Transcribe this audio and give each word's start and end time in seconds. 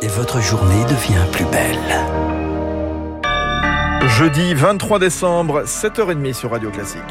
et 0.00 0.08
votre 0.08 0.40
journée 0.40 0.84
devient 0.84 1.24
plus 1.32 1.44
belle. 1.46 1.78
Jeudi 4.08 4.54
23 4.54 4.98
décembre, 4.98 5.62
7h30 5.64 6.32
sur 6.32 6.50
Radio 6.50 6.70
Classique. 6.70 7.02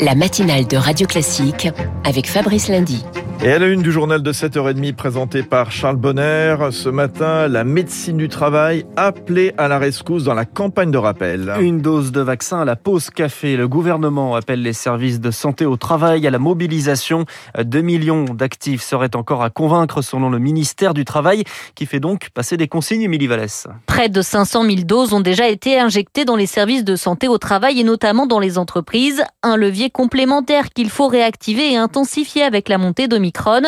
La 0.00 0.14
matinale 0.14 0.66
de 0.66 0.76
Radio 0.76 1.06
Classique 1.06 1.68
avec 2.04 2.28
Fabrice 2.28 2.68
Lundy. 2.68 3.04
Et 3.40 3.52
à 3.52 3.58
la 3.60 3.68
une 3.68 3.82
du 3.82 3.92
journal 3.92 4.20
de 4.20 4.32
7h30 4.32 4.94
présenté 4.94 5.44
par 5.44 5.70
Charles 5.70 5.94
Bonner, 5.94 6.56
ce 6.72 6.88
matin, 6.88 7.46
la 7.46 7.62
médecine 7.62 8.16
du 8.16 8.28
travail 8.28 8.84
appelée 8.96 9.54
à 9.56 9.68
la 9.68 9.78
rescousse 9.78 10.24
dans 10.24 10.34
la 10.34 10.44
campagne 10.44 10.90
de 10.90 10.98
rappel. 10.98 11.54
Une 11.60 11.80
dose 11.80 12.10
de 12.10 12.20
vaccin 12.20 12.62
à 12.62 12.64
la 12.64 12.74
pause 12.74 13.10
café. 13.10 13.56
Le 13.56 13.68
gouvernement 13.68 14.34
appelle 14.34 14.60
les 14.60 14.72
services 14.72 15.20
de 15.20 15.30
santé 15.30 15.66
au 15.66 15.76
travail 15.76 16.26
à 16.26 16.32
la 16.32 16.40
mobilisation. 16.40 17.26
2 17.56 17.80
millions 17.80 18.24
d'actifs 18.24 18.82
seraient 18.82 19.14
encore 19.14 19.44
à 19.44 19.50
convaincre 19.50 20.02
selon 20.02 20.30
le 20.30 20.40
ministère 20.40 20.92
du 20.92 21.04
Travail 21.04 21.44
qui 21.76 21.86
fait 21.86 22.00
donc 22.00 22.30
passer 22.30 22.56
des 22.56 22.66
consignes, 22.66 23.02
Émilie 23.02 23.28
Vallès. 23.28 23.68
Près 23.86 24.08
de 24.08 24.20
500 24.20 24.64
000 24.64 24.76
doses 24.82 25.12
ont 25.12 25.20
déjà 25.20 25.48
été 25.48 25.78
injectées 25.78 26.24
dans 26.24 26.36
les 26.36 26.46
services 26.46 26.84
de 26.84 26.96
santé 26.96 27.28
au 27.28 27.38
travail 27.38 27.78
et 27.78 27.84
notamment 27.84 28.26
dans 28.26 28.40
les 28.40 28.58
entreprises. 28.58 29.22
Un 29.44 29.56
levier 29.56 29.90
complémentaire 29.90 30.70
qu'il 30.70 30.90
faut 30.90 31.06
réactiver 31.06 31.72
et 31.72 31.76
intensifier 31.76 32.42
avec 32.42 32.68
la 32.68 32.78
montée 32.78 33.06
de 33.06 33.27
Omicron 33.28 33.66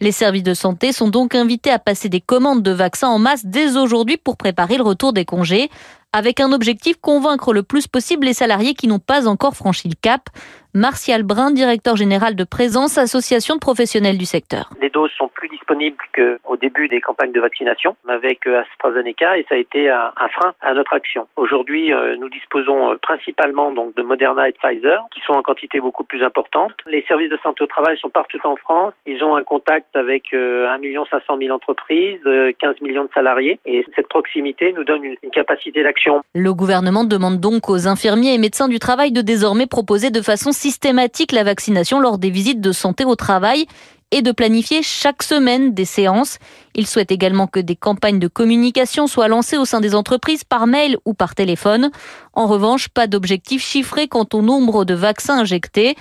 les 0.00 0.12
services 0.12 0.42
de 0.42 0.54
santé 0.54 0.92
sont 0.92 1.08
donc 1.08 1.34
invités 1.34 1.70
à 1.70 1.78
passer 1.78 2.08
des 2.08 2.20
commandes 2.20 2.62
de 2.62 2.70
vaccins 2.70 3.08
en 3.08 3.18
masse 3.18 3.46
dès 3.46 3.76
aujourd'hui 3.76 4.16
pour 4.16 4.36
préparer 4.36 4.76
le 4.76 4.82
retour 4.82 5.12
des 5.12 5.24
congés, 5.24 5.70
avec 6.12 6.40
un 6.40 6.52
objectif 6.52 6.96
convaincre 6.96 7.52
le 7.52 7.62
plus 7.62 7.86
possible 7.86 8.26
les 8.26 8.32
salariés 8.32 8.74
qui 8.74 8.88
n'ont 8.88 8.98
pas 8.98 9.28
encore 9.28 9.54
franchi 9.54 9.88
le 9.88 9.94
cap. 10.00 10.28
Martial 10.74 11.22
Brun, 11.22 11.52
directeur 11.52 11.96
général 11.96 12.36
de 12.36 12.44
Présence, 12.44 12.98
association 12.98 13.54
de 13.54 13.60
professionnels 13.60 14.18
du 14.18 14.26
secteur. 14.26 14.68
Les 14.82 14.90
doses 14.90 15.10
sont 15.16 15.28
plus 15.28 15.48
disponibles 15.48 15.96
qu'au 16.14 16.56
début 16.58 16.88
des 16.88 17.00
campagnes 17.00 17.32
de 17.32 17.40
vaccination 17.40 17.96
avec 18.08 18.46
AstraZeneca 18.46 19.38
et 19.38 19.46
ça 19.48 19.54
a 19.54 19.58
été 19.58 19.88
un, 19.88 20.12
frein 20.34 20.52
à 20.60 20.74
notre 20.74 20.92
action. 20.92 21.28
Aujourd'hui, 21.36 21.94
euh, 21.94 22.16
nous 22.18 22.28
disposons 22.28 22.92
euh, 22.92 22.96
principalement 23.00 23.72
donc 23.72 23.94
de 23.94 24.02
Moderna 24.02 24.50
et 24.50 24.52
Pfizer 24.52 25.02
qui 25.14 25.20
sont 25.22 25.32
en 25.32 25.42
quantité 25.42 25.80
beaucoup 25.80 26.04
plus 26.04 26.22
importante. 26.22 26.72
Les 26.86 27.02
services 27.08 27.30
de 27.30 27.38
santé 27.42 27.64
au 27.64 27.66
travail 27.66 27.96
sont 27.98 28.10
partout 28.10 28.40
en 28.44 28.56
France. 28.56 28.92
Ils 29.06 29.24
ont 29.24 29.34
un 29.34 29.44
contact 29.44 29.85
avec 29.94 30.32
1 30.32 30.78
500 31.10 31.38
000 31.40 31.54
entreprises, 31.54 32.20
15 32.58 32.80
millions 32.80 33.04
de 33.04 33.10
salariés 33.14 33.58
et 33.64 33.84
cette 33.94 34.08
proximité 34.08 34.72
nous 34.72 34.84
donne 34.84 35.04
une 35.04 35.30
capacité 35.30 35.82
d'action. 35.82 36.22
Le 36.34 36.54
gouvernement 36.54 37.04
demande 37.04 37.40
donc 37.40 37.68
aux 37.68 37.88
infirmiers 37.88 38.34
et 38.34 38.38
médecins 38.38 38.68
du 38.68 38.78
travail 38.78 39.12
de 39.12 39.20
désormais 39.20 39.66
proposer 39.66 40.10
de 40.10 40.20
façon 40.22 40.52
systématique 40.52 41.32
la 41.32 41.44
vaccination 41.44 42.00
lors 42.00 42.18
des 42.18 42.30
visites 42.30 42.60
de 42.60 42.72
santé 42.72 43.04
au 43.04 43.16
travail 43.16 43.66
et 44.12 44.22
de 44.22 44.32
planifier 44.32 44.82
chaque 44.82 45.22
semaine 45.22 45.74
des 45.74 45.84
séances. 45.84 46.38
Il 46.74 46.86
souhaite 46.86 47.10
également 47.10 47.46
que 47.46 47.58
des 47.58 47.76
campagnes 47.76 48.18
de 48.18 48.28
communication 48.28 49.06
soient 49.06 49.28
lancées 49.28 49.58
au 49.58 49.64
sein 49.64 49.80
des 49.80 49.94
entreprises 49.94 50.44
par 50.44 50.66
mail 50.66 50.96
ou 51.04 51.14
par 51.14 51.34
téléphone. 51.34 51.90
En 52.32 52.46
revanche, 52.46 52.88
pas 52.88 53.06
d'objectif 53.06 53.64
chiffré 53.64 54.06
quant 54.06 54.26
au 54.32 54.42
nombre 54.42 54.84
de 54.84 54.94
vaccins 54.94 55.40
injectés. 55.40 55.96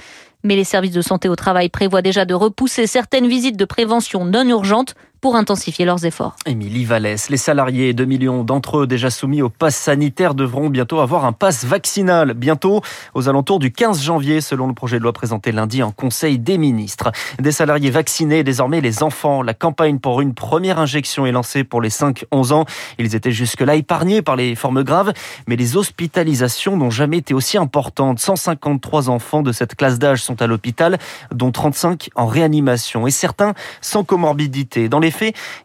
Mais 0.46 0.56
les 0.56 0.64
services 0.64 0.92
de 0.92 1.02
santé 1.02 1.28
au 1.28 1.36
travail 1.36 1.70
prévoient 1.70 2.04
déjà 2.04 2.24
de 2.24 2.36
repousser 2.36 2.86
certaines 2.86 3.28
visites 3.28 3.58
de 3.58 3.66
prévention 3.66 4.26
non 4.26 4.48
urgentes 4.48 4.94
pour 5.22 5.36
intensifier 5.36 5.86
leurs 5.86 6.06
efforts. 6.06 6.36
Émilie 6.46 6.86
Vallès, 6.86 7.30
les 7.30 7.38
salariés, 7.38 7.94
2 7.94 8.06
millions 8.06 8.44
d'entre 8.44 8.80
eux 8.80 8.88
déjà 8.88 9.10
soumis 9.10 9.42
au 9.42 9.50
pass 9.50 9.76
sanitaire, 9.76 10.36
devront 10.36 10.70
bientôt 10.70 11.00
avoir 11.00 11.26
un 11.26 11.32
pass 11.32 11.66
vaccinal. 11.66 12.34
Bientôt, 12.34 12.82
aux 13.14 13.30
alentours 13.30 13.60
du 13.60 13.72
15 13.72 14.02
janvier, 14.02 14.42
selon 14.42 14.68
le 14.68 14.74
projet 14.74 14.98
de 14.98 15.04
loi 15.04 15.14
présenté 15.14 15.52
lundi 15.52 15.84
en 15.84 15.92
Conseil 15.92 16.40
des 16.40 16.58
ministres. 16.58 17.12
Des 17.40 17.52
salariés 17.52 17.90
vaccinés, 17.90 18.44
désormais 18.44 18.82
les 18.82 19.04
enfants. 19.04 19.42
La 19.42 19.54
campagne 19.54 20.00
pour 20.00 20.22
une 20.22 20.34
première 20.34 20.80
injection 20.80 21.26
est 21.26 21.32
lancée 21.32 21.64
pour 21.64 21.82
les 21.82 21.90
5-11 21.90 22.54
ans. 22.54 22.66
Ils 23.00 23.16
étaient 23.16 23.32
jusque-là 23.32 23.76
épargnés 23.76 24.22
par 24.22 24.36
les 24.36 24.56
formes 24.56 24.84
graves, 24.84 25.14
mais 25.48 25.56
les 25.56 25.78
hospitalisations 25.78 26.78
n'ont 26.78 26.90
jamais 26.90 27.18
été 27.18 27.34
aussi 27.34 27.58
importantes. 27.58 28.20
153 28.20 29.10
enfants 29.10 29.42
de 29.42 29.52
cette 29.52 29.76
classe 29.76 30.00
d'âge 30.00 30.22
sont 30.22 30.42
à 30.42 30.48
l'hôpital, 30.48 30.98
dont 31.32 31.52
35 31.52 32.10
en 32.16 32.28
réanimation, 32.28 33.08
et 33.08 33.12
certains 33.12 33.54
sans 33.82 34.04
comorbidité. 34.04 34.90
Dans 34.90 35.00
les 35.00 35.12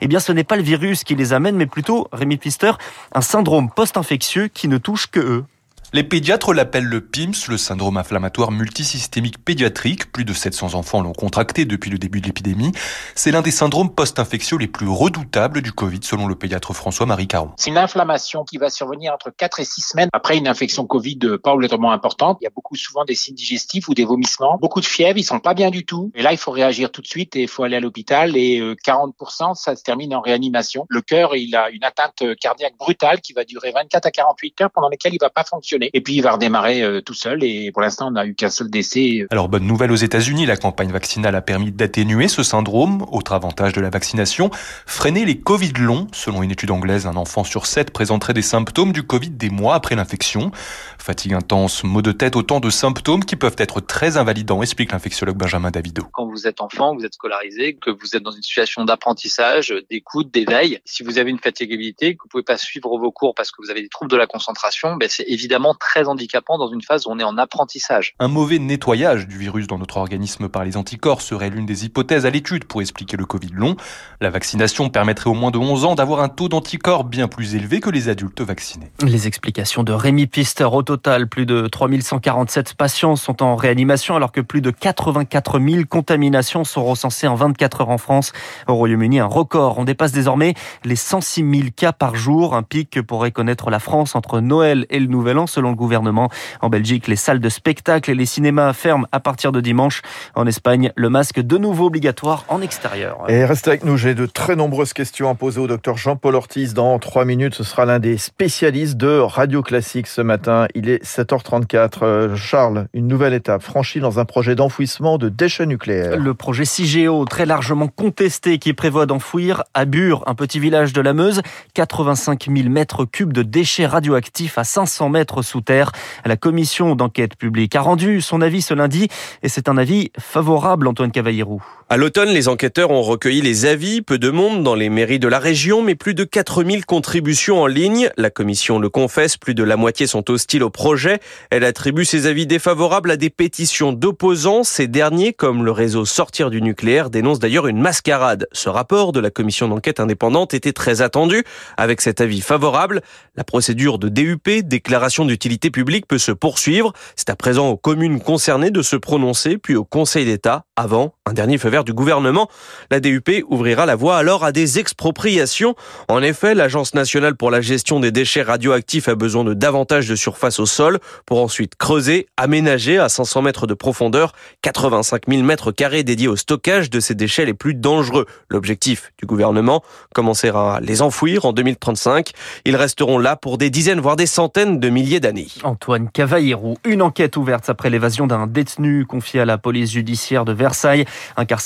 eh 0.01 0.09
bien, 0.09 0.21
ce 0.21 0.33
n'est 0.33 0.45
pas 0.45 0.57
le 0.57 0.63
virus 0.63 1.05
qui 1.05 1.15
les 1.15 1.33
amène, 1.33 1.57
mais 1.57 1.67
plutôt, 1.67 2.09
Rémi 2.13 2.37
Pister, 2.37 2.73
un 3.13 3.21
syndrome 3.21 3.71
post-infectieux 3.71 4.49
qui 4.49 4.69
ne 4.69 4.79
touche 4.79 5.07
que 5.07 5.21
eux. 5.21 5.45
Les 5.93 6.05
pédiatres 6.05 6.53
l'appellent 6.53 6.85
le 6.85 7.01
PIMS, 7.01 7.49
le 7.49 7.57
syndrome 7.57 7.97
inflammatoire 7.97 8.53
multisystémique 8.53 9.45
pédiatrique. 9.45 10.13
Plus 10.13 10.25
de 10.25 10.33
700 10.33 10.75
enfants 10.75 11.01
l'ont 11.01 11.13
contracté 11.13 11.65
depuis 11.65 11.91
le 11.91 11.99
début 11.99 12.21
de 12.21 12.27
l'épidémie. 12.27 12.71
C'est 13.17 13.33
l'un 13.33 13.43
des 13.43 13.51
syndromes 13.51 13.93
post-infectieux 13.93 14.57
les 14.57 14.69
plus 14.69 14.87
redoutables 14.87 15.63
du 15.63 15.73
Covid, 15.73 15.99
selon 16.03 16.29
le 16.29 16.37
pédiatre 16.37 16.75
François-Marie 16.75 17.27
Caron. 17.27 17.51
C'est 17.57 17.71
une 17.71 17.77
inflammation 17.77 18.45
qui 18.45 18.57
va 18.57 18.71
survenir 18.71 19.13
entre 19.13 19.31
4 19.37 19.59
et 19.59 19.65
6 19.65 19.81
semaines 19.81 20.09
après 20.13 20.39
une 20.39 20.47
infection 20.47 20.87
Covid 20.87 21.19
pas 21.43 21.55
obligatoirement 21.55 21.91
importante. 21.91 22.39
Il 22.41 22.45
y 22.45 22.47
a 22.47 22.53
beaucoup 22.55 22.77
souvent 22.77 23.05
des 23.05 23.17
signes 23.17 23.35
digestifs 23.35 23.89
ou 23.89 23.95
des 23.95 24.05
vomissements, 24.05 24.59
beaucoup 24.61 24.81
de 24.81 24.87
fièvre, 24.87 25.19
ils 25.19 25.25
sont 25.25 25.41
pas 25.41 25.55
bien 25.55 25.71
du 25.71 25.85
tout. 25.85 26.13
Et 26.15 26.23
là, 26.23 26.31
il 26.31 26.39
faut 26.39 26.53
réagir 26.53 26.93
tout 26.93 27.03
de 27.03 27.09
suite 27.09 27.35
et 27.35 27.43
il 27.43 27.49
faut 27.49 27.65
aller 27.65 27.75
à 27.75 27.81
l'hôpital. 27.81 28.37
Et 28.37 28.61
40%, 28.61 29.11
euh, 29.51 29.55
ça 29.55 29.75
se 29.75 29.83
termine 29.83 30.15
en 30.15 30.21
réanimation. 30.21 30.87
Le 30.89 31.01
cœur, 31.01 31.35
il 31.35 31.57
a 31.57 31.69
une 31.71 31.83
atteinte 31.83 32.23
cardiaque 32.41 32.77
brutale 32.79 33.21
qui 33.21 33.33
va 33.33 33.43
durer 33.43 33.73
24 33.73 34.07
à 34.07 34.11
48 34.13 34.61
heures 34.61 34.71
pendant 34.71 34.89
lesquelles 34.89 35.15
il 35.15 35.21
va 35.21 35.31
pas 35.31 35.43
fonctionner. 35.43 35.80
Et 35.93 36.01
puis 36.01 36.15
il 36.15 36.23
va 36.23 36.33
redémarrer 36.33 36.83
euh, 36.83 37.01
tout 37.01 37.15
seul. 37.15 37.43
Et 37.45 37.71
pour 37.73 37.83
l'instant, 37.83 38.09
on 38.09 38.13
n'a 38.13 38.27
eu 38.27 38.35
qu'un 38.35 38.51
seul 38.51 38.71
décès. 38.71 39.27
Alors 39.31 39.49
bonne 39.49 39.67
nouvelle 39.67 39.93
aux 39.93 39.97
États-Unis, 39.97 40.47
la 40.47 40.57
campagne 40.57 40.91
vaccinale 40.91 41.35
a 41.35 41.43
permis 41.43 41.73
d'atténuer 41.73 42.29
ce 42.29 42.43
syndrome. 42.43 43.07
Autre 43.11 43.33
avantage 43.33 43.73
de 43.73 43.81
la 43.81 43.91
vaccination, 43.91 44.51
freiner 44.87 45.25
les 45.25 45.39
Covid 45.39 45.73
longs. 45.79 46.07
Selon 46.13 46.43
une 46.43 46.51
étude 46.51 46.71
anglaise, 46.71 47.07
un 47.07 47.17
enfant 47.17 47.45
sur 47.45 47.67
sept 47.67 47.91
présenterait 47.91 48.35
des 48.35 48.43
symptômes 48.43 48.93
du 48.93 49.03
Covid 49.03 49.31
des 49.31 49.51
mois 49.51 49.75
après 49.75 49.95
l'infection. 49.95 50.51
Fatigue 50.99 51.35
intense, 51.35 51.85
maux 51.85 52.03
de 52.03 52.13
tête, 52.13 52.37
autant 52.37 52.61
de 52.61 52.71
symptômes 52.71 53.25
qui 53.25 53.37
peuvent 53.37 53.57
être 53.59 53.81
très 53.81 54.17
invalidants, 54.17 54.63
explique 54.63 54.93
l'infectiologue 54.93 55.37
Benjamin 55.37 55.71
Davido. 55.71 56.05
Quand 56.13 56.27
vous 56.27 56.47
êtes 56.47 56.61
enfant, 56.61 56.95
vous 56.95 57.05
êtes 57.05 57.15
scolarisé, 57.15 57.75
que 57.75 57.91
vous 57.91 58.17
êtes 58.17 58.23
dans 58.23 58.31
une 58.31 58.43
situation 58.43 58.85
d'apprentissage, 58.85 59.75
d'écoute, 59.91 60.31
d'éveil, 60.33 60.81
si 60.85 61.03
vous 61.03 61.19
avez 61.19 61.31
une 61.31 61.39
fatigabilité, 61.39 62.15
que 62.15 62.23
vous 62.23 62.29
pouvez 62.29 62.43
pas 62.43 62.59
suivre 62.59 62.99
vos 62.99 63.11
cours 63.11 63.35
parce 63.35 63.51
que 63.51 63.63
vous 63.63 63.71
avez 63.71 63.83
des 63.83 63.89
troubles 63.89 64.11
de 64.11 64.17
la 64.17 64.27
concentration, 64.27 64.97
ben 64.97 65.09
c'est 65.09 65.25
évidemment 65.27 65.70
très 65.75 66.09
handicapant 66.09 66.59
dans 66.59 66.69
une 66.69 66.83
phase 66.83 67.07
où 67.07 67.11
on 67.11 67.19
est 67.19 67.25
en 67.25 67.39
apprentissage. 67.39 68.15
Un 68.19 68.29
mauvais 68.29 68.59
nettoyage 68.59 69.27
du 69.27 69.39
virus 69.39 69.67
dans 69.67 69.79
notre 69.79 69.97
organisme 69.97 70.49
par 70.49 70.65
les 70.65 70.77
anticorps 70.77 71.23
serait 71.23 71.51
l'une 71.51 71.67
des 71.67 71.85
hypothèses 71.85 72.27
à 72.27 72.31
l'étude 72.31 72.65
pour 72.65 72.81
expliquer 72.81 73.17
le 73.17 73.27
Covid 73.27 73.51
long. 73.53 73.77
La 74.21 74.31
vaccination 74.31 74.89
permettrait 74.89 75.31
au 75.31 75.35
moins 75.35 75.51
de 75.51 75.59
11 75.59 75.85
ans 75.85 75.95
d'avoir 75.95 76.21
un 76.21 76.29
taux 76.29 76.49
d'anticorps 76.49 77.05
bien 77.05 77.29
plus 77.29 77.55
élevé 77.55 77.81
que 77.81 77.91
les 77.91 78.09
adultes 78.09 78.41
vaccinés. 78.41 78.91
Les 79.03 79.27
explications 79.27 79.83
de 79.83 79.93
Rémi 79.93 80.27
Pister. 80.27 80.65
Au 80.65 80.83
total, 80.83 81.29
plus 81.29 81.47
de 81.47 81.67
3147 81.67 82.75
patients 82.75 83.17
sont 83.17 83.43
en 83.43 83.57
réanimation 83.57 84.17
alors 84.17 84.33
que 84.33 84.41
plus 84.41 84.61
de 84.61 84.71
84 84.71 85.61
000 85.61 85.85
contaminations 85.89 86.65
sont 86.65 86.85
recensées 86.85 87.27
en 87.27 87.35
24 87.35 87.83
heures 87.83 87.91
en 87.91 87.99
France. 87.99 88.33
Au 88.69 88.75
Royaume-Uni, 88.75 89.21
un 89.21 89.27
record. 89.27 89.79
On 89.79 89.85
dépasse 89.85 90.13
désormais 90.13 90.55
les 90.85 90.97
106 90.97 91.41
000 91.41 91.69
cas 91.75 91.93
par 91.93 92.17
jour, 92.17 92.55
un 92.55 92.63
pic 92.63 92.91
que 92.91 93.01
pourrait 93.01 93.33
connaître 93.33 93.71
la 93.71 93.79
France 93.79 94.15
entre 94.15 94.41
Noël 94.41 94.87
et 94.91 94.99
le 94.99 95.07
Nouvel 95.07 95.39
An 95.39 95.47
selon 95.61 95.71
le 95.71 95.77
gouvernement. 95.77 96.31
En 96.63 96.71
Belgique, 96.71 97.07
les 97.07 97.17
salles 97.17 97.39
de 97.39 97.51
spectacle 97.51 98.11
et 98.11 98.15
les 98.15 98.25
cinémas 98.25 98.73
ferment 98.73 99.07
à 99.13 99.21
partir 99.21 99.53
de 99.53 99.61
dimanche. 99.61 100.01
En 100.35 100.47
Espagne, 100.47 100.91
le 100.97 101.11
masque 101.11 101.39
de 101.39 101.59
nouveau 101.59 101.85
obligatoire 101.87 102.47
en 102.49 102.63
extérieur. 102.63 103.27
Et 103.29 103.45
restez 103.45 103.69
avec 103.69 103.85
nous, 103.85 103.99
j'ai 103.99 104.15
de 104.15 104.25
très 104.25 104.57
nombreuses 104.57 104.95
questions 104.95 105.29
à 105.29 105.35
poser 105.35 105.61
au 105.61 105.67
docteur 105.67 105.99
Jean-Paul 105.99 106.35
Ortiz. 106.35 106.73
Dans 106.73 106.99
trois 106.99 107.27
minutes, 107.27 107.55
ce 107.55 107.63
sera 107.63 107.85
l'un 107.85 107.99
des 107.99 108.17
spécialistes 108.17 108.97
de 108.97 109.19
Radio 109.19 109.63
Classique 109.63 110.07
ce 110.07 110.23
matin. 110.23 110.67
Il 110.75 110.89
est 110.89 111.05
7h34. 111.05 111.99
Euh, 112.05 112.37
Charles, 112.37 112.87
une 112.95 113.07
nouvelle 113.07 113.35
étape 113.35 113.63
franchie 113.63 114.01
dans 114.01 114.19
un 114.19 114.25
projet 114.25 114.55
d'enfouissement 114.55 115.19
de 115.19 115.29
déchets 115.29 115.67
nucléaires. 115.67 116.17
Le 116.17 116.33
projet 116.33 116.65
CIGEO, 116.65 117.27
très 117.27 117.45
largement 117.45 117.89
contesté, 117.89 118.59
qui 118.59 118.73
prévoit 118.73 119.05
d'enfouir 119.05 119.65
à 119.75 119.85
Bure, 119.85 120.25
un 120.27 120.35
petit 120.35 120.59
village 120.59 120.95
de 120.95 121.03
la 121.03 121.13
Meuse, 121.13 121.43
85 121.75 122.49
000 122.51 122.71
mètres 122.71 123.05
cubes 123.05 123.35
de 123.35 123.43
déchets 123.43 123.85
radioactifs 123.85 124.57
à 124.57 124.65
500 124.65 125.11
mètres 125.11 125.43
sous 125.51 125.61
terre. 125.61 125.93
La 126.25 126.37
commission 126.37 126.95
d'enquête 126.95 127.37
publique 127.37 127.75
a 127.75 127.81
rendu 127.81 128.21
son 128.21 128.41
avis 128.41 128.63
ce 128.63 128.75
lundi 128.75 129.09
et 129.43 129.49
c'est 129.49 129.69
un 129.69 129.77
avis 129.77 130.13
favorable, 130.19 130.87
Antoine 130.87 131.11
Cavallero. 131.11 131.61
À 131.93 131.97
l'automne, 131.97 132.29
les 132.29 132.47
enquêteurs 132.47 132.93
ont 132.93 133.03
recueilli 133.03 133.41
les 133.41 133.67
avis, 133.67 134.01
peu 134.01 134.17
de 134.17 134.31
monde 134.31 134.63
dans 134.63 134.77
les 134.77 134.89
mairies 134.89 135.19
de 135.19 135.27
la 135.27 135.41
région, 135.41 135.83
mais 135.83 135.97
plus 135.97 136.15
de 136.15 136.23
4000 136.23 136.87
contributions 136.87 137.63
en 137.63 137.67
ligne. 137.67 138.11
La 138.17 138.31
commission 138.31 138.79
le 138.79 138.89
confesse, 138.89 139.37
plus 139.37 139.57
de 139.57 139.65
la 139.65 139.77
moitié 139.77 140.07
sont 140.07 140.31
hostiles 140.31 140.63
au 140.63 140.71
projet. 140.71 141.19
Elle 141.51 141.65
attribue 141.65 142.05
ses 142.05 142.29
avis 142.29 142.47
défavorables 142.47 143.11
à 143.11 143.17
des 143.17 143.29
pétitions 143.29 143.93
d'opposants. 143.93 144.63
Ces 144.63 144.87
derniers, 144.87 145.33
comme 145.33 145.65
le 145.65 145.73
réseau 145.73 146.05
Sortir 146.05 146.49
du 146.49 146.63
nucléaire, 146.63 147.11
dénoncent 147.11 147.41
d'ailleurs 147.41 147.67
une 147.67 147.81
mascarade. 147.81 148.47
Ce 148.53 148.69
rapport 148.69 149.11
de 149.11 149.19
la 149.19 149.31
commission 149.31 149.67
d'enquête 149.67 149.99
indépendante 149.99 150.55
était 150.55 150.73
très 150.73 151.03
attendu. 151.03 151.43
Avec 151.77 152.03
cet 152.03 152.21
avis 152.21 152.41
favorable, 152.41 153.03
la 153.35 153.43
procédure 153.43 153.99
de 153.99 154.09
DUP, 154.09 154.49
déclaration 154.63 155.25
d'utilité 155.25 155.73
publique, 155.73 156.07
peut 156.07 156.19
se 156.19 156.31
poursuivre. 156.31 156.93
C'est 157.17 157.31
à 157.31 157.35
présent 157.35 157.69
aux 157.69 157.77
communes 157.77 158.21
concernées 158.21 158.71
de 158.71 158.83
se 158.83 158.95
prononcer, 158.95 159.59
puis 159.59 159.75
au 159.75 159.83
Conseil 159.83 160.25
d'État 160.25 160.67
avant 160.77 161.15
un 161.27 161.33
dernier 161.33 161.59
feu 161.59 161.69
vert 161.69 161.80
du 161.85 161.93
gouvernement. 161.93 162.49
La 162.91 163.01
DUP 163.01 163.45
ouvrira 163.49 163.87
la 163.87 163.95
voie 163.95 164.17
alors 164.17 164.45
à 164.45 164.53
des 164.53 164.79
expropriations. 164.79 165.75
En 166.09 166.23
effet, 166.23 166.55
l'Agence 166.55 166.95
nationale 166.95 167.37
pour 167.37 167.51
la 167.51 167.61
gestion 167.61 168.01
des 168.01 168.11
déchets 168.11 168.43
radioactifs 168.43 169.09
a 169.09 169.15
besoin 169.15 169.45
de 169.45 169.55
davantage 169.55 170.09
de 170.09 170.17
surface 170.17 170.59
au 170.59 170.67
sol 170.67 170.99
pour 171.27 171.43
ensuite 171.43 171.75
creuser, 171.77 172.27
aménager 172.37 172.99
à 172.99 173.09
500 173.09 173.43
mètres 173.43 173.67
de 173.67 173.75
profondeur 173.75 174.33
85 174.63 175.23
000 175.29 175.43
mètres 175.43 175.73
carrés 175.73 176.03
dédiés 176.03 176.29
au 176.29 176.37
stockage 176.37 176.91
de 176.91 177.01
ces 177.01 177.15
déchets 177.15 177.45
les 177.45 177.55
plus 177.55 177.75
dangereux. 177.75 178.27
L'objectif 178.49 179.13
du 179.19 179.27
gouvernement, 179.27 179.83
commencer 180.15 180.49
à 180.49 180.81
les 180.83 181.03
enfouir 181.03 181.45
en 181.45 181.53
2035. 181.53 182.31
Ils 182.65 182.77
resteront 182.77 183.19
là 183.19 183.37
pour 183.37 183.59
des 183.59 183.71
dizaines, 183.71 184.01
voire 184.01 184.17
des 184.17 184.27
centaines 184.27 184.81
de 184.81 184.89
milliers 184.89 185.21
d'années. 185.21 185.49
Antoine 185.63 186.11
Cavallero, 186.11 186.79
une 186.85 187.03
enquête 187.03 187.37
ouverte 187.37 187.69
après 187.69 187.91
l'évasion 187.91 188.27
d'un 188.27 188.47
détenu 188.47 189.05
confié 189.05 189.41
à 189.41 189.45
la 189.45 189.59
police 189.59 189.93
judiciaire 189.93 190.45
de 190.45 190.53
Versailles 190.53 190.71
Versailles. 190.71 191.05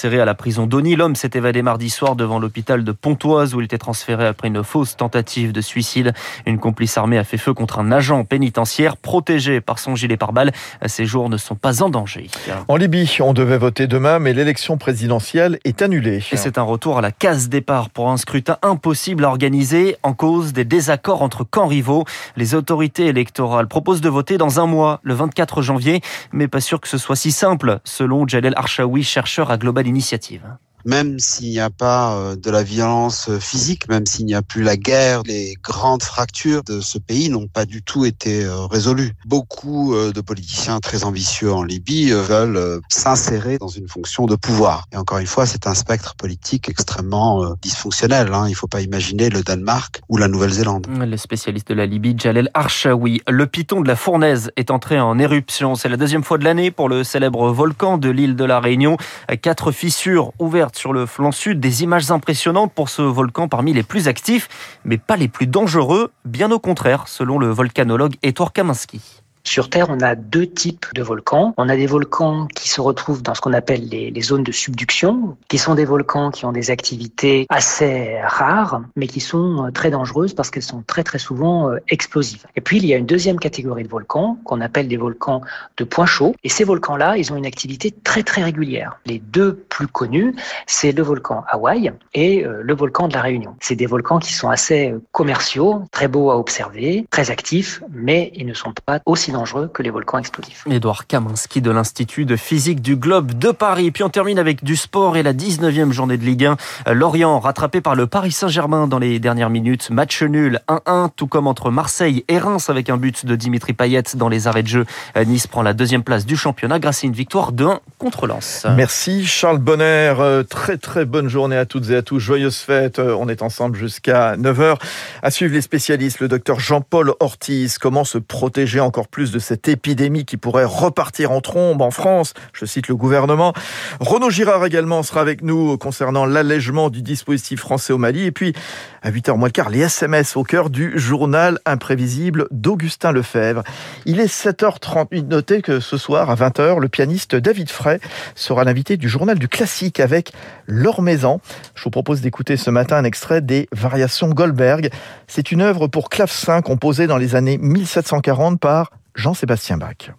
Incarcéré 0.04 0.20
à 0.20 0.26
la 0.26 0.34
prison 0.34 0.66
d'Ony, 0.66 0.96
l'homme 0.96 1.16
s'est 1.16 1.30
évadé 1.32 1.62
mardi 1.62 1.88
soir 1.88 2.14
devant 2.14 2.38
l'hôpital 2.38 2.84
de 2.84 2.92
Pontoise 2.92 3.54
où 3.54 3.62
il 3.62 3.64
était 3.64 3.78
transféré 3.78 4.26
après 4.26 4.48
une 4.48 4.62
fausse 4.62 4.96
tentative 4.96 5.50
de 5.50 5.62
suicide. 5.62 6.12
Une 6.44 6.58
complice 6.58 6.98
armée 6.98 7.16
a 7.16 7.24
fait 7.24 7.38
feu 7.38 7.54
contre 7.54 7.78
un 7.78 7.90
agent 7.90 8.22
pénitentiaire 8.24 8.98
protégé 8.98 9.62
par 9.62 9.78
son 9.78 9.96
gilet 9.96 10.18
pare-balles. 10.18 10.52
Ses 10.84 11.06
jours 11.06 11.30
ne 11.30 11.38
sont 11.38 11.54
pas 11.54 11.82
en 11.82 11.88
danger. 11.88 12.28
En 12.68 12.76
Libye, 12.76 13.16
on 13.20 13.32
devait 13.32 13.56
voter 13.56 13.86
demain, 13.86 14.18
mais 14.18 14.34
l'élection 14.34 14.76
présidentielle 14.76 15.58
est 15.64 15.80
annulée. 15.80 16.22
Et 16.32 16.36
c'est 16.36 16.58
un 16.58 16.64
retour 16.64 16.98
à 16.98 17.00
la 17.00 17.10
case 17.10 17.48
départ 17.48 17.88
pour 17.88 18.10
un 18.10 18.18
scrutin 18.18 18.58
impossible 18.60 19.24
à 19.24 19.28
organiser 19.28 19.96
en 20.02 20.12
cause 20.12 20.52
des 20.52 20.66
désaccords 20.66 21.22
entre 21.22 21.44
camps 21.44 21.66
rivaux. 21.66 22.04
Les 22.36 22.54
autorités 22.54 23.06
électorales 23.06 23.68
proposent 23.68 24.02
de 24.02 24.10
voter 24.10 24.36
dans 24.36 24.60
un 24.60 24.66
mois, 24.66 25.00
le 25.02 25.14
24 25.14 25.62
janvier, 25.62 26.02
mais 26.30 26.46
pas 26.46 26.60
sûr 26.60 26.78
que 26.82 26.88
ce 26.88 26.98
soit 26.98 27.16
si 27.16 27.32
simple, 27.32 27.78
selon 27.84 28.28
Jalel 28.28 28.52
Archaoui 28.56 28.84
oui, 28.84 29.02
chercheur 29.02 29.50
à 29.50 29.56
Global 29.56 29.86
Initiative 29.94 30.58
même 30.84 31.18
s'il 31.18 31.50
n'y 31.50 31.60
a 31.60 31.70
pas 31.70 32.16
euh, 32.16 32.36
de 32.36 32.50
la 32.50 32.62
violence 32.62 33.30
physique, 33.38 33.88
même 33.88 34.06
s'il 34.06 34.26
n'y 34.26 34.34
a 34.34 34.42
plus 34.42 34.62
la 34.62 34.76
guerre, 34.76 35.22
les 35.24 35.54
grandes 35.62 36.02
fractures 36.02 36.62
de 36.62 36.80
ce 36.80 36.98
pays 36.98 37.30
n'ont 37.30 37.48
pas 37.48 37.64
du 37.64 37.82
tout 37.82 38.04
été 38.04 38.44
euh, 38.44 38.66
résolues. 38.66 39.12
Beaucoup 39.26 39.94
euh, 39.94 40.12
de 40.12 40.20
politiciens 40.20 40.80
très 40.80 41.04
ambitieux 41.04 41.52
en 41.52 41.62
Libye 41.62 42.10
veulent 42.10 42.80
s'insérer 42.88 43.58
dans 43.58 43.68
une 43.68 43.88
fonction 43.88 44.26
de 44.26 44.36
pouvoir. 44.36 44.86
Et 44.92 44.96
encore 44.96 45.18
une 45.18 45.26
fois, 45.26 45.46
c'est 45.46 45.66
un 45.66 45.74
spectre 45.74 46.14
politique 46.16 46.68
extrêmement 46.68 47.54
dysfonctionnel. 47.60 48.32
Hein. 48.32 48.44
Il 48.46 48.50
ne 48.50 48.56
faut 48.56 48.66
pas 48.66 48.80
imaginer 48.80 49.30
le 49.30 49.42
Danemark 49.42 50.00
ou 50.08 50.16
la 50.16 50.28
Nouvelle-Zélande. 50.28 50.86
Le 50.88 51.16
spécialiste 51.16 51.68
de 51.68 51.74
la 51.74 51.86
Libye, 51.86 52.14
Jalel 52.18 52.50
Archaoui. 52.54 53.22
Le 53.28 53.46
piton 53.46 53.80
de 53.80 53.88
la 53.88 53.96
Fournaise 53.96 54.50
est 54.56 54.70
entré 54.70 55.00
en 55.00 55.18
éruption. 55.18 55.74
C'est 55.74 55.88
la 55.88 55.96
deuxième 55.96 56.22
fois 56.22 56.38
de 56.38 56.44
l'année 56.44 56.70
pour 56.70 56.88
le 56.88 57.04
célèbre 57.04 57.50
volcan 57.50 57.98
de 57.98 58.10
l'île 58.10 58.36
de 58.36 58.44
la 58.44 58.60
Réunion. 58.60 58.96
Quatre 59.42 59.72
fissures 59.72 60.32
ouvertes 60.38 60.73
sur 60.76 60.92
le 60.92 61.06
flanc 61.06 61.32
sud 61.32 61.60
des 61.60 61.82
images 61.82 62.10
impressionnantes 62.10 62.72
pour 62.72 62.88
ce 62.88 63.02
volcan 63.02 63.48
parmi 63.48 63.72
les 63.72 63.82
plus 63.82 64.08
actifs, 64.08 64.48
mais 64.84 64.98
pas 64.98 65.16
les 65.16 65.28
plus 65.28 65.46
dangereux, 65.46 66.12
bien 66.24 66.50
au 66.50 66.58
contraire, 66.58 67.08
selon 67.08 67.38
le 67.38 67.48
volcanologue 67.48 68.14
Ettore 68.22 68.52
Kaminski. 68.52 69.23
Sur 69.46 69.68
Terre, 69.68 69.88
on 69.90 70.00
a 70.00 70.14
deux 70.14 70.46
types 70.46 70.86
de 70.94 71.02
volcans. 71.02 71.52
On 71.58 71.68
a 71.68 71.76
des 71.76 71.86
volcans 71.86 72.46
qui 72.46 72.70
se 72.70 72.80
retrouvent 72.80 73.22
dans 73.22 73.34
ce 73.34 73.42
qu'on 73.42 73.52
appelle 73.52 73.86
les, 73.88 74.22
zones 74.22 74.42
de 74.42 74.52
subduction, 74.52 75.36
qui 75.48 75.58
sont 75.58 75.74
des 75.74 75.84
volcans 75.84 76.30
qui 76.30 76.46
ont 76.46 76.50
des 76.50 76.70
activités 76.70 77.44
assez 77.50 78.18
rares, 78.24 78.80
mais 78.96 79.06
qui 79.06 79.20
sont 79.20 79.66
euh, 79.66 79.70
très 79.70 79.90
dangereuses 79.90 80.32
parce 80.32 80.50
qu'elles 80.50 80.62
sont 80.62 80.82
très 80.86 81.04
très 81.04 81.18
souvent 81.18 81.70
euh, 81.70 81.76
explosives. 81.88 82.46
Et 82.56 82.62
puis, 82.62 82.78
il 82.78 82.86
y 82.86 82.94
a 82.94 82.96
une 82.96 83.04
deuxième 83.04 83.38
catégorie 83.38 83.82
de 83.82 83.88
volcans 83.88 84.38
qu'on 84.44 84.62
appelle 84.62 84.88
des 84.88 84.96
volcans 84.96 85.42
de 85.76 85.84
point 85.84 86.06
chaud. 86.06 86.34
Et 86.42 86.48
ces 86.48 86.64
volcans-là, 86.64 87.18
ils 87.18 87.30
ont 87.30 87.36
une 87.36 87.46
activité 87.46 87.92
très 88.02 88.22
très 88.22 88.42
régulière. 88.42 88.98
Les 89.04 89.18
deux 89.18 89.56
plus 89.68 89.88
connus, 89.88 90.34
c'est 90.66 90.92
le 90.92 91.02
volcan 91.02 91.44
Hawaï 91.48 91.92
et 92.14 92.46
euh, 92.46 92.62
le 92.62 92.74
volcan 92.74 93.08
de 93.08 93.12
la 93.12 93.20
Réunion. 93.20 93.56
C'est 93.60 93.76
des 93.76 93.86
volcans 93.86 94.18
qui 94.18 94.32
sont 94.32 94.48
assez 94.48 94.94
commerciaux, 95.12 95.82
très 95.92 96.08
beaux 96.08 96.30
à 96.30 96.38
observer, 96.38 97.06
très 97.10 97.30
actifs, 97.30 97.82
mais 97.92 98.32
ils 98.34 98.46
ne 98.46 98.54
sont 98.54 98.72
pas 98.86 99.00
aussi 99.04 99.33
dangereux 99.34 99.68
que 99.72 99.82
les 99.82 99.90
volcans 99.90 100.18
explosifs. 100.18 100.64
Édouard 100.70 101.06
Kaminski 101.06 101.60
de 101.60 101.70
l'Institut 101.70 102.24
de 102.24 102.36
physique 102.36 102.80
du 102.80 102.96
globe 102.96 103.32
de 103.32 103.50
Paris. 103.50 103.90
Puis 103.90 104.04
on 104.04 104.08
termine 104.08 104.38
avec 104.38 104.64
du 104.64 104.76
sport 104.76 105.16
et 105.16 105.22
la 105.22 105.34
19e 105.34 105.90
journée 105.90 106.16
de 106.16 106.24
Ligue 106.24 106.46
1. 106.86 106.92
Lorient 106.92 107.40
rattrapé 107.40 107.80
par 107.80 107.96
le 107.96 108.06
Paris 108.06 108.32
Saint-Germain 108.32 108.86
dans 108.86 108.98
les 108.98 109.18
dernières 109.18 109.50
minutes. 109.50 109.90
Match 109.90 110.22
nul 110.22 110.60
1-1, 110.68 111.10
tout 111.16 111.26
comme 111.26 111.48
entre 111.48 111.70
Marseille 111.70 112.24
et 112.28 112.38
Reims 112.38 112.70
avec 112.70 112.88
un 112.90 112.96
but 112.96 113.26
de 113.26 113.34
Dimitri 113.34 113.72
Payet 113.72 114.04
dans 114.14 114.28
les 114.28 114.46
arrêts 114.46 114.62
de 114.62 114.68
jeu. 114.68 114.86
Nice 115.26 115.48
prend 115.48 115.62
la 115.62 115.74
deuxième 115.74 116.04
place 116.04 116.26
du 116.26 116.36
championnat 116.36 116.78
grâce 116.78 117.02
à 117.02 117.06
une 117.08 117.12
victoire 117.12 117.50
de 117.52 117.64
1 117.64 117.80
contre 117.98 118.26
Lens. 118.28 118.66
Merci 118.76 119.26
Charles 119.26 119.58
Bonner. 119.58 120.14
Euh, 120.18 120.44
très 120.44 120.76
très 120.76 121.04
bonne 121.04 121.28
journée 121.28 121.56
à 121.56 121.66
toutes 121.66 121.90
et 121.90 121.96
à 121.96 122.02
tous. 122.02 122.20
Joyeuse 122.20 122.58
fête. 122.58 122.98
Euh, 123.00 123.16
on 123.18 123.28
est 123.28 123.42
ensemble 123.42 123.76
jusqu'à 123.76 124.36
9h. 124.36 124.76
À 125.22 125.30
suivre 125.30 125.52
les 125.54 125.60
spécialistes, 125.60 126.20
le 126.20 126.28
docteur 126.28 126.60
Jean-Paul 126.60 127.14
Ortiz. 127.18 127.78
Comment 127.78 128.04
se 128.04 128.18
protéger 128.18 128.80
encore 128.80 129.08
plus 129.08 129.23
de 129.30 129.38
cette 129.38 129.68
épidémie 129.68 130.24
qui 130.24 130.36
pourrait 130.36 130.64
repartir 130.64 131.30
en 131.32 131.40
trombe 131.40 131.82
en 131.82 131.90
France. 131.90 132.34
Je 132.52 132.64
cite 132.64 132.88
le 132.88 132.96
gouvernement. 132.96 133.52
Renaud 134.00 134.30
Girard 134.30 134.64
également 134.64 135.02
sera 135.02 135.20
avec 135.20 135.42
nous 135.42 135.76
concernant 135.78 136.26
l'allègement 136.26 136.90
du 136.90 137.02
dispositif 137.02 137.60
français 137.60 137.92
au 137.92 137.98
Mali. 137.98 138.24
Et 138.24 138.32
puis, 138.32 138.54
à 139.02 139.10
8h 139.10 139.36
moins 139.36 139.48
le 139.48 139.52
quart, 139.52 139.70
les 139.70 139.80
SMS 139.80 140.36
au 140.36 140.44
cœur 140.44 140.70
du 140.70 140.98
journal 140.98 141.58
imprévisible 141.66 142.46
d'Augustin 142.50 143.12
Lefebvre. 143.12 143.62
Il 144.06 144.20
est 144.20 144.32
7h38. 144.32 145.26
Notez 145.28 145.62
que 145.62 145.80
ce 145.80 145.96
soir, 145.96 146.30
à 146.30 146.34
20h, 146.34 146.80
le 146.80 146.88
pianiste 146.88 147.36
David 147.36 147.70
Frey 147.70 148.00
sera 148.34 148.64
l'invité 148.64 148.96
du 148.96 149.08
journal 149.08 149.38
du 149.38 149.48
classique 149.48 150.00
avec 150.00 150.32
Laure 150.66 151.02
Maison. 151.02 151.40
Je 151.74 151.84
vous 151.84 151.90
propose 151.90 152.20
d'écouter 152.20 152.56
ce 152.56 152.70
matin 152.70 152.96
un 152.96 153.04
extrait 153.04 153.40
des 153.40 153.68
Variations 153.72 154.30
Goldberg. 154.30 154.90
C'est 155.26 155.52
une 155.52 155.60
œuvre 155.60 155.86
pour 155.86 156.08
clavecin 156.08 156.62
composée 156.62 157.06
dans 157.06 157.18
les 157.18 157.34
années 157.34 157.58
1740 157.58 158.58
par 158.58 158.90
Jean-Sébastien 159.14 159.78
Bach. 159.78 160.10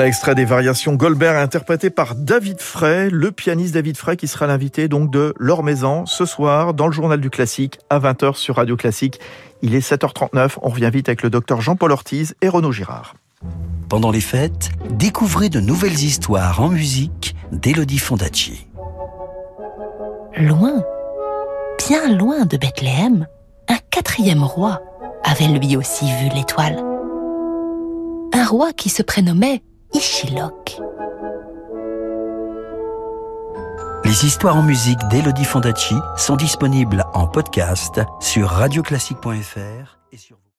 Voilà, 0.00 0.08
extrait 0.08 0.34
des 0.34 0.46
variations 0.46 0.94
Goldberg 0.94 1.36
interprété 1.36 1.90
par 1.90 2.14
David 2.14 2.62
Frey, 2.62 3.10
le 3.10 3.32
pianiste 3.32 3.74
David 3.74 3.98
Frey 3.98 4.16
qui 4.16 4.28
sera 4.28 4.46
l'invité 4.46 4.88
donc 4.88 5.10
de 5.10 5.34
Laure 5.38 5.62
Maison 5.62 6.06
ce 6.06 6.24
soir 6.24 6.72
dans 6.72 6.86
le 6.86 6.92
journal 6.94 7.20
du 7.20 7.28
classique 7.28 7.78
à 7.90 7.98
20h 7.98 8.34
sur 8.36 8.56
Radio 8.56 8.78
Classique. 8.78 9.20
Il 9.60 9.74
est 9.74 9.86
7h39, 9.86 10.52
on 10.62 10.70
revient 10.70 10.88
vite 10.90 11.10
avec 11.10 11.22
le 11.22 11.28
docteur 11.28 11.60
Jean-Paul 11.60 11.92
Ortiz 11.92 12.34
et 12.40 12.48
Renaud 12.48 12.72
Girard. 12.72 13.14
Pendant 13.90 14.10
les 14.10 14.22
fêtes, 14.22 14.70
découvrez 14.88 15.50
de 15.50 15.60
nouvelles 15.60 16.02
histoires 16.02 16.62
en 16.62 16.70
musique 16.70 17.36
d'Elodie 17.52 17.98
Fondacci. 17.98 18.68
Loin, 20.38 20.82
bien 21.86 22.16
loin 22.16 22.46
de 22.46 22.56
Bethléem, 22.56 23.26
un 23.68 23.78
quatrième 23.90 24.44
roi 24.44 24.80
avait 25.24 25.48
lui 25.48 25.76
aussi 25.76 26.06
vu 26.06 26.30
l'étoile 26.34 26.82
roi 28.50 28.72
qui 28.72 28.88
se 28.88 29.02
prénommait 29.02 29.62
Ishilok. 29.92 30.80
Les 34.04 34.24
histoires 34.24 34.56
en 34.56 34.62
musique 34.62 34.98
d'Elodie 35.08 35.44
Fondacci 35.44 35.94
sont 36.16 36.36
disponibles 36.36 37.04
en 37.14 37.26
podcast 37.26 38.00
sur 38.20 38.48
radioclassique.fr 38.48 39.98
et 40.12 40.16
sur 40.16 40.40